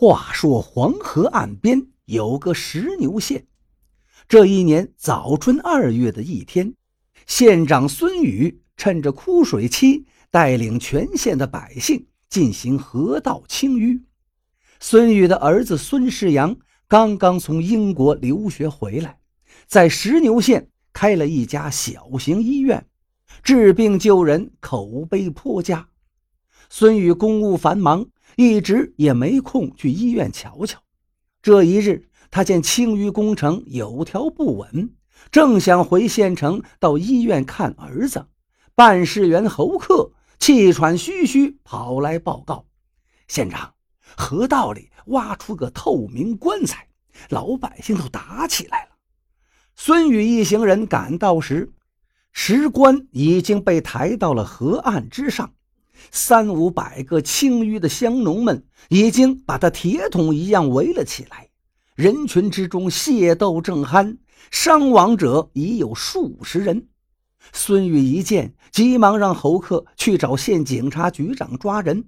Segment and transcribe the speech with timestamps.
[0.00, 3.48] 话说黄河岸边有个石牛县，
[4.28, 6.72] 这一年早春二月的一天，
[7.26, 14.00] 县长孙宇趁着枯水期，带领全县的百姓进行河道清淤。
[14.78, 16.56] 孙宇的儿子孙世阳
[16.86, 19.18] 刚刚从英国留学回来，
[19.66, 22.86] 在石牛县开了一家小型医院，
[23.42, 25.88] 治病救人，口碑颇佳。
[26.70, 28.06] 孙宇公务繁忙。
[28.38, 30.80] 一直也没空去医院瞧瞧。
[31.42, 34.94] 这一日，他见清淤工程有条不紊，
[35.32, 38.28] 正想回县城到医院看儿子。
[38.76, 42.64] 办事员侯克气喘吁吁跑来报告
[43.26, 43.74] ：“县长，
[44.16, 46.86] 河道里挖出个透明棺材，
[47.30, 48.90] 老百姓都打起来了。”
[49.74, 51.72] 孙宇一行人赶到时，
[52.32, 55.54] 石棺已经被抬到了河岸之上。
[56.10, 61.48] 三五百个青淤的乡农们已经把他铁桶一样围了起来，
[61.94, 64.18] 人群之中械斗正酣，
[64.50, 66.88] 伤亡者已有数十人。
[67.52, 72.04] 孙玉一见，急忙让侯克去找县警察局长抓人。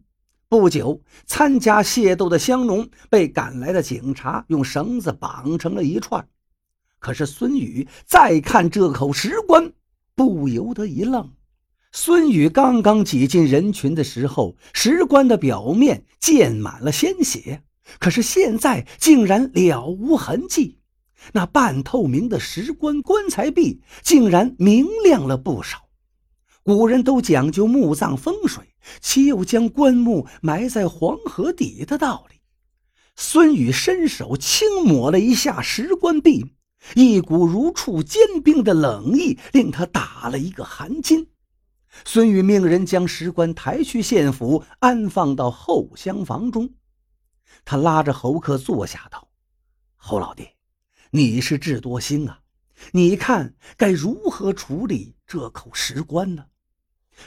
[0.48, 6.26] 不久，参加械斗的乡农被赶来的警察用绳子绑成了一串。
[6.98, 9.72] 可是孙宇再看这口石棺，
[10.14, 11.30] 不由得一愣。
[11.92, 17.62] 孙宇刚刚挤进人群的时候，石棺的表面溅满了鲜血，
[17.98, 20.78] 可是现在竟然了无痕迹。
[21.32, 25.88] 那半透明的石棺棺材壁竟然明亮了不少。
[26.62, 28.64] 古人都讲究墓葬风水，
[29.00, 32.36] 岂有将棺木埋在黄河底的道理？
[33.16, 36.54] 孙宇伸手轻抹了一下石棺壁，
[36.94, 41.26] 一股如触坚冰的冷意令他打了一个寒噤。
[42.04, 46.70] 孙宇命人将石棺抬去县府，安放到后厢房中。
[47.64, 49.28] 他拉着侯克坐下道
[49.96, 50.48] ：“侯老弟，
[51.10, 52.40] 你是智多星啊，
[52.92, 56.44] 你看该如何处理这口石棺呢？”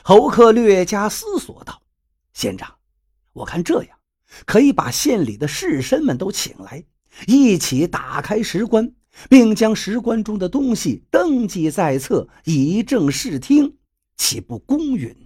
[0.02, 1.84] 侯克略加思索道
[2.34, 2.74] ：“县长，
[3.34, 3.98] 我看这样，
[4.46, 6.84] 可以把县里的士绅们都请来，
[7.28, 8.92] 一起打开石棺，
[9.30, 13.78] 并将石棺中的东西登记在册，以正视听。”
[14.18, 15.23] 岂不公允？